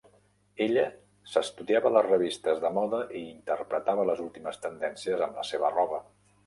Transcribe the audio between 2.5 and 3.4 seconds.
de moda i